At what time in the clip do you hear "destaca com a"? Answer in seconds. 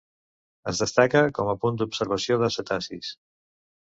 0.83-1.55